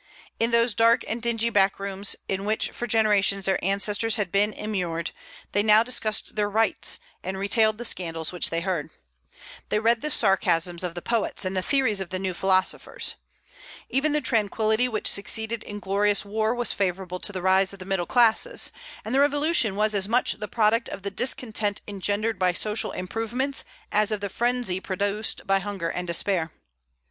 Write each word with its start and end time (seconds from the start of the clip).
In 0.39 0.49
those 0.49 0.73
dark 0.73 1.03
and 1.07 1.21
dingy 1.21 1.51
backrooms, 1.51 2.15
in 2.27 2.43
which 2.43 2.71
for 2.71 2.87
generations 2.87 3.45
their 3.45 3.63
ancestors 3.63 4.15
had 4.15 4.31
been 4.31 4.51
immured, 4.51 5.11
they 5.51 5.61
now 5.61 5.83
discussed 5.83 6.35
their 6.35 6.49
rights, 6.49 6.97
and 7.23 7.37
retailed 7.37 7.77
the 7.77 7.85
scandals 7.85 8.33
which 8.33 8.49
they 8.49 8.61
heard. 8.61 8.89
They 9.69 9.77
read 9.77 10.01
the 10.01 10.09
sarcasms 10.09 10.83
of 10.83 10.95
the 10.95 11.03
poets 11.03 11.45
and 11.45 11.55
the 11.55 11.61
theories 11.61 12.01
of 12.01 12.09
the 12.09 12.17
new 12.17 12.33
philosophers. 12.33 13.13
Even 13.89 14.11
the 14.11 14.21
tranquillity 14.21 14.87
which 14.87 15.05
succeeded 15.07 15.61
inglorious 15.61 16.25
war 16.25 16.55
was 16.55 16.73
favorable 16.73 17.19
to 17.19 17.31
the 17.31 17.43
rise 17.43 17.71
of 17.71 17.77
the 17.77 17.85
middle 17.85 18.07
classes; 18.07 18.71
and 19.05 19.13
the 19.13 19.19
Revolution 19.19 19.75
was 19.75 19.93
as 19.93 20.07
much 20.07 20.33
the 20.33 20.47
product 20.47 20.89
of 20.89 21.03
the 21.03 21.11
discontent 21.11 21.81
engendered 21.87 22.39
by 22.39 22.53
social 22.53 22.91
improvements 22.91 23.63
as 23.91 24.11
of 24.11 24.19
the 24.19 24.29
frenzy 24.29 24.79
produced 24.79 25.45
by 25.45 25.59
hunger 25.59 25.89
and 25.89 26.07
despair. 26.07 26.49